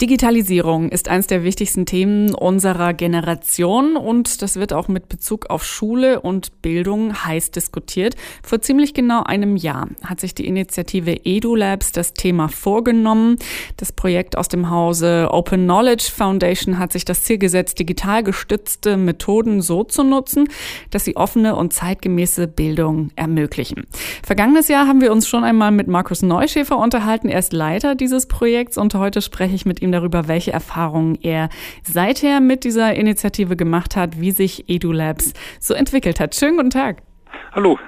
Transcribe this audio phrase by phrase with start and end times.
[0.00, 5.62] Digitalisierung ist eines der wichtigsten Themen unserer Generation und das wird auch mit Bezug auf
[5.62, 8.16] Schule und Bildung heiß diskutiert.
[8.42, 13.36] Vor ziemlich genau einem Jahr hat sich die Initiative EduLabs das Thema vorgenommen.
[13.76, 18.96] Das Projekt aus dem Hause Open Knowledge Foundation hat sich das Ziel gesetzt, digital gestützte
[18.96, 20.48] Methoden so zu nutzen,
[20.88, 23.86] dass sie offene und zeitgemäße Bildung ermöglichen.
[24.24, 27.28] Vergangenes Jahr haben wir uns schon einmal mit Markus Neuschäfer unterhalten.
[27.28, 31.48] Er ist Leiter dieses Projekts und heute spreche ich mit ihm darüber, welche Erfahrungen er
[31.82, 36.34] seither mit dieser Initiative gemacht hat, wie sich EduLabs so entwickelt hat.
[36.34, 37.02] Schönen guten Tag.
[37.52, 37.78] Hallo.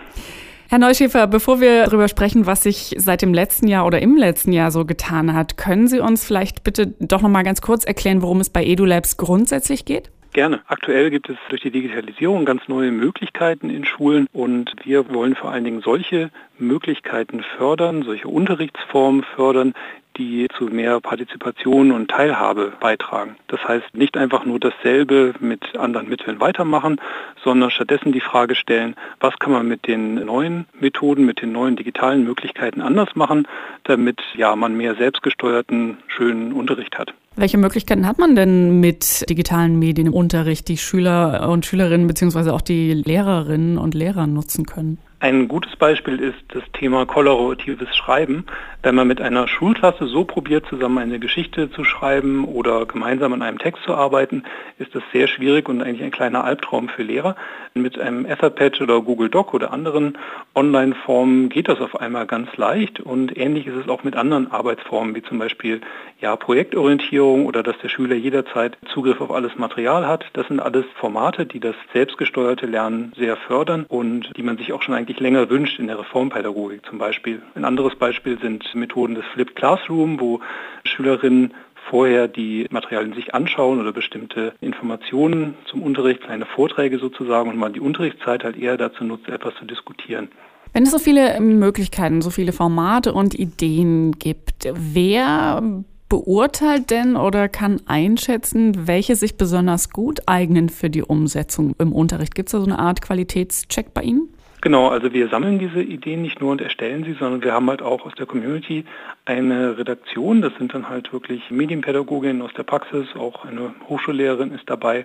[0.72, 4.52] Herr Neuschäfer, bevor wir darüber sprechen, was sich seit dem letzten Jahr oder im letzten
[4.52, 8.22] Jahr so getan hat, können Sie uns vielleicht bitte doch noch mal ganz kurz erklären,
[8.22, 10.10] worum es bei EduLabs grundsätzlich geht?
[10.32, 10.62] Gerne.
[10.66, 15.52] Aktuell gibt es durch die Digitalisierung ganz neue Möglichkeiten in Schulen und wir wollen vor
[15.52, 19.74] allen Dingen solche Möglichkeiten fördern, solche Unterrichtsformen fördern,
[20.16, 23.36] die zu mehr Partizipation und Teilhabe beitragen.
[23.48, 27.00] Das heißt, nicht einfach nur dasselbe mit anderen Mitteln weitermachen,
[27.42, 31.76] sondern stattdessen die Frage stellen, was kann man mit den neuen Methoden, mit den neuen
[31.76, 33.46] digitalen Möglichkeiten anders machen,
[33.84, 37.14] damit ja, man mehr selbstgesteuerten, schönen Unterricht hat.
[37.34, 42.50] Welche Möglichkeiten hat man denn mit digitalen Medien im Unterricht, die Schüler und Schülerinnen bzw.
[42.50, 44.98] auch die Lehrerinnen und Lehrer nutzen können?
[45.22, 48.44] Ein gutes Beispiel ist das Thema kollaboratives Schreiben.
[48.82, 53.40] Wenn man mit einer Schulklasse so probiert, zusammen eine Geschichte zu schreiben oder gemeinsam an
[53.40, 54.42] einem Text zu arbeiten,
[54.80, 57.36] ist das sehr schwierig und eigentlich ein kleiner Albtraum für Lehrer.
[57.74, 60.18] Mit einem Etherpad oder Google Doc oder anderen
[60.56, 65.14] Online-Formen geht das auf einmal ganz leicht und ähnlich ist es auch mit anderen Arbeitsformen,
[65.14, 65.80] wie zum Beispiel
[66.20, 70.24] ja, Projektorientierung oder dass der Schüler jederzeit Zugriff auf alles Material hat.
[70.32, 74.82] Das sind alles Formate, die das selbstgesteuerte Lernen sehr fördern und die man sich auch
[74.82, 77.42] schon eigentlich eigentlich länger wünscht in der Reformpädagogik zum Beispiel.
[77.54, 80.40] Ein anderes Beispiel sind Methoden des Flipped Classroom, wo
[80.84, 81.52] Schülerinnen
[81.90, 87.72] vorher die Materialien sich anschauen oder bestimmte Informationen zum Unterricht, kleine Vorträge sozusagen und man
[87.72, 90.28] die Unterrichtszeit halt eher dazu nutzt, etwas zu diskutieren.
[90.72, 95.60] Wenn es so viele Möglichkeiten, so viele Formate und Ideen gibt, wer
[96.08, 102.34] beurteilt denn oder kann einschätzen, welche sich besonders gut eignen für die Umsetzung im Unterricht?
[102.34, 104.28] Gibt es da so eine Art Qualitätscheck bei Ihnen?
[104.62, 107.82] Genau, also wir sammeln diese Ideen nicht nur und erstellen sie, sondern wir haben halt
[107.82, 108.84] auch aus der Community
[109.24, 110.40] eine Redaktion.
[110.40, 115.04] Das sind dann halt wirklich Medienpädagoginnen aus der Praxis, auch eine Hochschullehrerin ist dabei.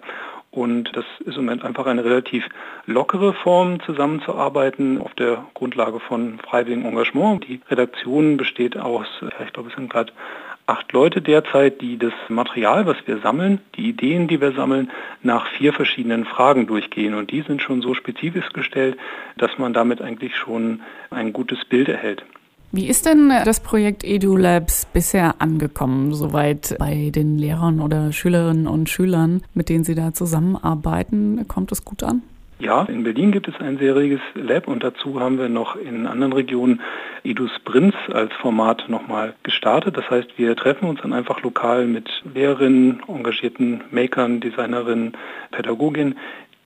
[0.51, 2.47] Und das ist im Moment einfach eine relativ
[2.85, 7.47] lockere Form, zusammenzuarbeiten auf der Grundlage von freiwilligem Engagement.
[7.47, 9.07] Die Redaktion besteht aus,
[9.43, 10.13] ich glaube, es sind gerade
[10.67, 14.91] acht Leute derzeit, die das Material, was wir sammeln, die Ideen, die wir sammeln,
[15.23, 17.13] nach vier verschiedenen Fragen durchgehen.
[17.13, 18.97] Und die sind schon so spezifisch gestellt,
[19.37, 22.23] dass man damit eigentlich schon ein gutes Bild erhält.
[22.73, 28.89] Wie ist denn das Projekt EduLabs bisher angekommen, soweit bei den Lehrern oder Schülerinnen und
[28.89, 31.47] Schülern, mit denen Sie da zusammenarbeiten?
[31.47, 32.23] Kommt es gut an?
[32.59, 36.07] Ja, in Berlin gibt es ein sehr reges Lab und dazu haben wir noch in
[36.07, 36.81] anderen Regionen
[37.23, 39.95] EduSprints als Format nochmal gestartet.
[39.95, 45.13] Das heißt, wir treffen uns dann einfach lokal mit Lehrerinnen, engagierten Makern, Designerinnen,
[45.51, 46.17] Pädagoginnen,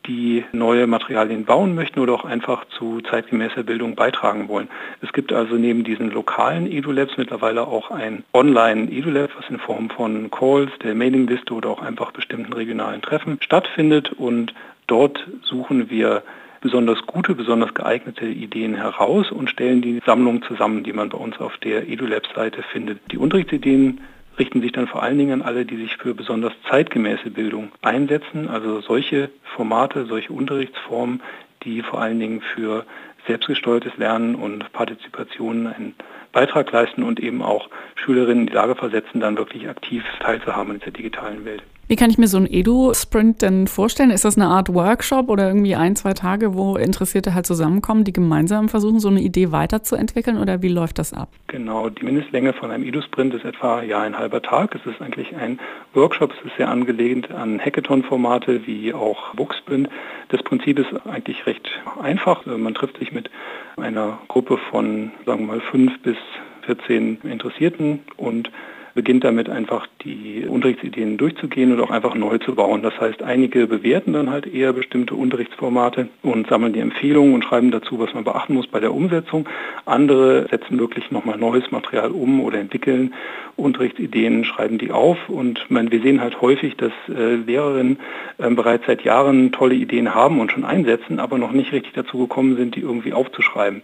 [0.07, 4.69] die neue Materialien bauen möchten oder auch einfach zu zeitgemäßer Bildung beitragen wollen.
[5.01, 10.31] Es gibt also neben diesen lokalen EduLabs mittlerweile auch ein Online-EduLab, was in Form von
[10.31, 14.53] Calls, der Mailingliste oder auch einfach bestimmten regionalen Treffen stattfindet und
[14.91, 16.21] Dort suchen wir
[16.59, 21.39] besonders gute, besonders geeignete Ideen heraus und stellen die Sammlung zusammen, die man bei uns
[21.39, 22.99] auf der EduLab-Seite findet.
[23.09, 24.01] Die Unterrichtsideen
[24.37, 28.49] richten sich dann vor allen Dingen an alle, die sich für besonders zeitgemäße Bildung einsetzen,
[28.49, 31.21] also solche Formate, solche Unterrichtsformen,
[31.63, 32.85] die vor allen Dingen für
[33.27, 35.95] selbstgesteuertes Lernen und Partizipation einen
[36.31, 40.79] Beitrag leisten und eben auch Schülerinnen in die Lage versetzen, dann wirklich aktiv teilzuhaben in
[40.79, 41.63] der digitalen Welt.
[41.91, 44.11] Wie kann ich mir so ein Edu-Sprint denn vorstellen?
[44.11, 48.13] Ist das eine Art Workshop oder irgendwie ein, zwei Tage, wo Interessierte halt zusammenkommen, die
[48.13, 51.27] gemeinsam versuchen, so eine Idee weiterzuentwickeln oder wie läuft das ab?
[51.47, 54.73] Genau, die Mindestlänge von einem Edu-Sprint ist etwa ja ein halber Tag.
[54.73, 55.59] Es ist eigentlich ein
[55.93, 59.89] Workshop, es ist sehr angelehnt an Hackathon-Formate wie auch Booksprint.
[60.29, 61.67] Das Prinzip ist eigentlich recht
[62.01, 62.45] einfach.
[62.45, 63.29] Man trifft sich mit
[63.77, 66.17] einer Gruppe von, sagen wir mal, fünf bis
[66.65, 68.51] 14 Interessierten und
[68.93, 72.81] beginnt damit einfach die Unterrichtsideen durchzugehen und auch einfach neu zu bauen.
[72.81, 77.71] Das heißt, einige bewerten dann halt eher bestimmte Unterrichtsformate und sammeln die Empfehlungen und schreiben
[77.71, 79.47] dazu, was man beachten muss bei der Umsetzung.
[79.85, 83.13] Andere setzen wirklich nochmal neues Material um oder entwickeln
[83.55, 87.99] Unterrichtsideen, schreiben die auf und man, wir sehen halt häufig, dass äh, Lehrerinnen
[88.37, 92.17] äh, bereits seit Jahren tolle Ideen haben und schon einsetzen, aber noch nicht richtig dazu
[92.17, 93.81] gekommen sind, die irgendwie aufzuschreiben.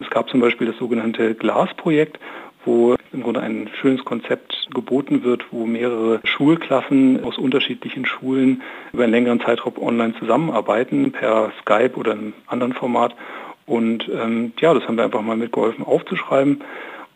[0.00, 2.18] Es gab zum Beispiel das sogenannte Glas-Projekt,
[2.64, 8.62] wo im Grunde ein schönes Konzept geboten wird, wo mehrere Schulklassen aus unterschiedlichen Schulen
[8.92, 13.14] über einen längeren Zeitraum online zusammenarbeiten, per Skype oder einem anderen Format.
[13.66, 16.62] Und ähm, ja, das haben wir einfach mal mitgeholfen aufzuschreiben.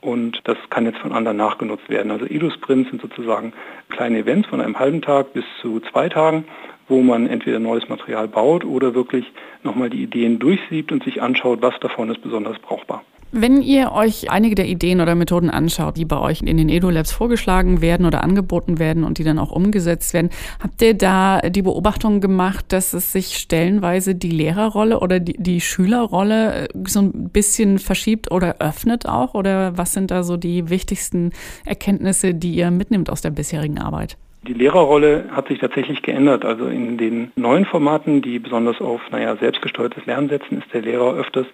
[0.00, 2.12] Und das kann jetzt von anderen nachgenutzt werden.
[2.12, 3.53] Also Edu-Sprints sind sozusagen
[3.89, 6.45] kleine Events von einem halben Tag bis zu zwei Tagen,
[6.89, 9.27] wo man entweder neues Material baut oder wirklich
[9.65, 13.03] nochmal die Ideen durchsiebt und sich anschaut, was davon ist besonders brauchbar.
[13.31, 17.13] Wenn ihr euch einige der Ideen oder Methoden anschaut, die bei euch in den EduLabs
[17.13, 20.31] vorgeschlagen werden oder angeboten werden und die dann auch umgesetzt werden,
[20.63, 25.61] habt ihr da die Beobachtung gemacht, dass es sich stellenweise die Lehrerrolle oder die, die
[25.61, 29.35] Schülerrolle äh, so ein bisschen verschiebt oder öffnet auch?
[29.35, 31.33] Oder was sind da so die wichtigsten
[31.67, 34.17] Erkenntnisse, die ihr mitnimmt aus der bisherigen Arbeit?
[34.43, 36.44] Die Lehrerrolle hat sich tatsächlich geändert.
[36.44, 41.14] Also in den neuen Formaten, die besonders auf naja, selbstgesteuertes Lernen setzen, ist der Lehrer
[41.14, 41.46] öfters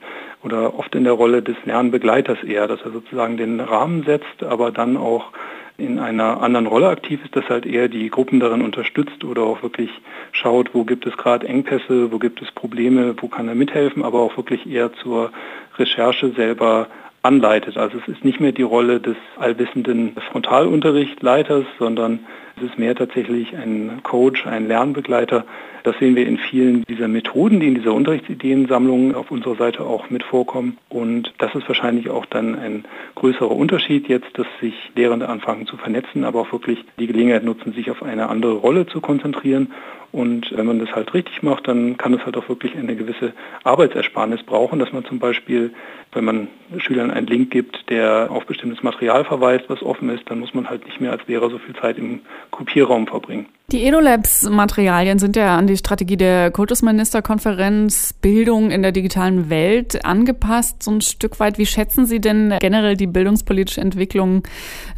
[0.43, 4.71] oder oft in der Rolle des Lernbegleiters eher, dass er sozusagen den Rahmen setzt, aber
[4.71, 5.33] dann auch
[5.77, 9.63] in einer anderen Rolle aktiv ist, dass halt eher die Gruppen darin unterstützt oder auch
[9.63, 9.91] wirklich
[10.31, 14.21] schaut, wo gibt es gerade Engpässe, wo gibt es Probleme, wo kann er mithelfen, aber
[14.21, 15.33] auch wirklich eher zur
[15.77, 16.87] Recherche selber
[17.23, 17.77] anleitet.
[17.77, 22.21] Also es ist nicht mehr die Rolle des allwissenden Frontalunterrichtleiters, sondern
[22.57, 25.45] es ist mehr tatsächlich ein Coach, ein Lernbegleiter.
[25.83, 30.09] Das sehen wir in vielen dieser Methoden, die in dieser Unterrichtsideensammlung auf unserer Seite auch
[30.09, 30.79] mit vorkommen.
[30.89, 32.85] Und das ist wahrscheinlich auch dann ein
[33.17, 37.73] größerer Unterschied jetzt, dass sich Lehrende anfangen zu vernetzen, aber auch wirklich die Gelegenheit nutzen,
[37.73, 39.73] sich auf eine andere Rolle zu konzentrieren
[40.15, 43.33] und wenn man das halt richtig macht, dann kann es halt auch wirklich eine gewisse
[43.65, 45.75] Arbeitsersparnis brauchen, dass man zum Beispiel,
[46.13, 46.47] wenn man
[46.79, 50.71] Schülern einen Link gibt, der auf bestimmtes Material verweist, was offen ist, dann muss man
[50.71, 53.47] halt nicht mehr als Lehrer so viel Zeit im Kopierraum verbringen.
[53.73, 60.83] Die EduLabs-Materialien sind ja an die Strategie der Kultusministerkonferenz Bildung in der digitalen Welt angepasst,
[60.83, 61.57] so ein Stück weit.
[61.57, 64.43] Wie schätzen Sie denn generell die bildungspolitische Entwicklung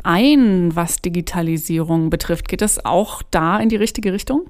[0.03, 2.49] ein, was Digitalisierung betrifft?
[2.49, 4.47] Geht das auch da in die richtige Richtung?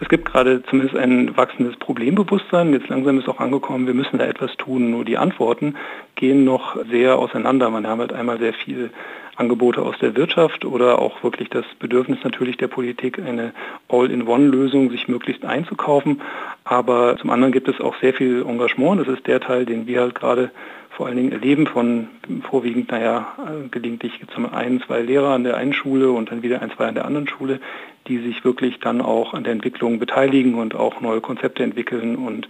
[0.00, 2.72] Es gibt gerade zumindest ein wachsendes Problembewusstsein.
[2.72, 4.90] Jetzt langsam ist auch angekommen, wir müssen da etwas tun.
[4.90, 5.74] Nur die Antworten
[6.14, 7.68] gehen noch sehr auseinander.
[7.70, 8.90] Man hat halt einmal sehr viel
[9.38, 13.52] Angebote aus der Wirtschaft oder auch wirklich das Bedürfnis natürlich der Politik, eine
[13.88, 16.20] All-in-One-Lösung sich möglichst einzukaufen.
[16.64, 19.00] Aber zum anderen gibt es auch sehr viel Engagement.
[19.00, 20.50] Das ist der Teil, den wir halt gerade
[20.90, 22.08] vor allen Dingen erleben von
[22.50, 23.28] vorwiegend, naja,
[23.70, 26.88] gelegentlich gibt es ein, zwei Lehrer an der einen Schule und dann wieder ein, zwei
[26.88, 27.60] an der anderen Schule,
[28.08, 32.48] die sich wirklich dann auch an der Entwicklung beteiligen und auch neue Konzepte entwickeln und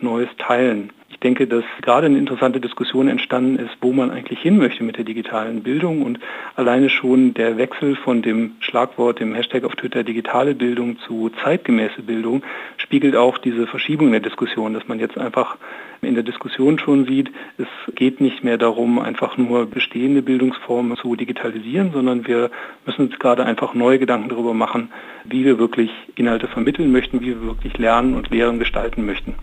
[0.00, 0.92] Neues teilen.
[1.18, 4.98] Ich denke, dass gerade eine interessante Diskussion entstanden ist, wo man eigentlich hin möchte mit
[4.98, 6.20] der digitalen Bildung und
[6.54, 12.02] alleine schon der Wechsel von dem Schlagwort, dem Hashtag auf Twitter digitale Bildung zu zeitgemäße
[12.02, 12.44] Bildung
[12.76, 15.56] spiegelt auch diese Verschiebung in der Diskussion, dass man jetzt einfach
[16.02, 17.66] in der Diskussion schon sieht, es
[17.96, 22.52] geht nicht mehr darum, einfach nur bestehende Bildungsformen zu digitalisieren, sondern wir
[22.86, 24.92] müssen uns gerade einfach neue Gedanken darüber machen,
[25.24, 29.34] wie wir wirklich Inhalte vermitteln möchten, wie wir wirklich lernen und lehren gestalten möchten.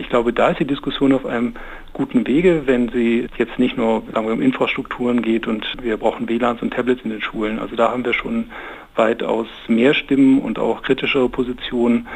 [0.00, 1.54] Ich glaube, da ist die Diskussion auf einem
[1.92, 6.26] guten Wege, wenn sie jetzt nicht nur sagen wir, um Infrastrukturen geht und wir brauchen
[6.26, 7.58] WLANs und Tablets in den Schulen.
[7.58, 8.50] Also da haben wir schon
[8.96, 12.08] weitaus mehr Stimmen und auch kritischere Positionen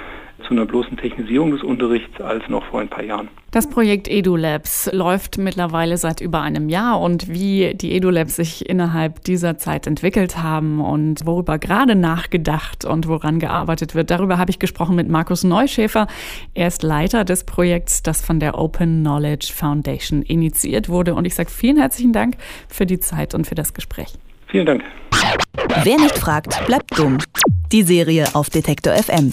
[0.47, 3.29] zu einer bloßen Technisierung des Unterrichts als noch vor ein paar Jahren.
[3.51, 9.23] Das Projekt EduLabs läuft mittlerweile seit über einem Jahr und wie die EduLabs sich innerhalb
[9.23, 14.59] dieser Zeit entwickelt haben und worüber gerade nachgedacht und woran gearbeitet wird, darüber habe ich
[14.59, 16.09] gesprochen mit Markus Neuschäfer.
[16.55, 21.15] Er ist Leiter des Projekts, das von der Open Knowledge Foundation initiiert wurde.
[21.15, 22.37] Und ich sage vielen herzlichen Dank
[22.69, 24.15] für die Zeit und für das Gespräch.
[24.49, 24.83] Vielen Dank.
[25.85, 27.19] Wer nicht fragt, bleibt dumm.
[27.73, 29.33] Die Serie auf Detektor FM.